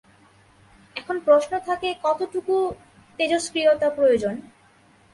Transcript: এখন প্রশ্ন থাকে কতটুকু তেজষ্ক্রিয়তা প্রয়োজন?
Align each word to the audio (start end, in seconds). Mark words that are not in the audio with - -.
এখন 0.95 1.15
প্রশ্ন 1.19 1.53
থাকে 1.59 1.89
কতটুকু 2.03 2.55
তেজষ্ক্রিয়তা 3.19 3.89
প্রয়োজন? 3.89 4.35